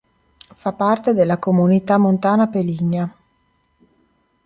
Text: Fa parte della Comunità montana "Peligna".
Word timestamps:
Fa 0.55 0.73
parte 0.73 1.13
della 1.13 1.37
Comunità 1.37 1.99
montana 1.99 2.47
"Peligna". 2.47 3.15